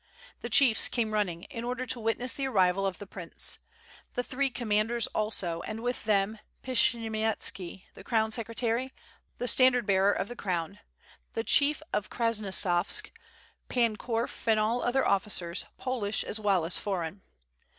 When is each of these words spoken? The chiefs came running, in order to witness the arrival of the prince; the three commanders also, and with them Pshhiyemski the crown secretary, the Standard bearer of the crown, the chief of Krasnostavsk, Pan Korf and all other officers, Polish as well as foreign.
The 0.39 0.49
chiefs 0.49 0.87
came 0.87 1.11
running, 1.13 1.43
in 1.43 1.63
order 1.63 1.85
to 1.85 1.99
witness 1.99 2.33
the 2.33 2.47
arrival 2.47 2.87
of 2.87 2.97
the 2.97 3.05
prince; 3.05 3.59
the 4.15 4.23
three 4.23 4.49
commanders 4.49 5.05
also, 5.05 5.61
and 5.67 5.81
with 5.83 6.05
them 6.05 6.39
Pshhiyemski 6.63 7.83
the 7.93 8.03
crown 8.03 8.31
secretary, 8.31 8.91
the 9.37 9.47
Standard 9.47 9.85
bearer 9.85 10.11
of 10.11 10.27
the 10.27 10.35
crown, 10.35 10.79
the 11.35 11.43
chief 11.43 11.83
of 11.93 12.09
Krasnostavsk, 12.09 13.11
Pan 13.69 13.95
Korf 13.95 14.47
and 14.47 14.59
all 14.59 14.81
other 14.81 15.07
officers, 15.07 15.65
Polish 15.77 16.23
as 16.23 16.39
well 16.39 16.65
as 16.65 16.79
foreign. 16.79 17.21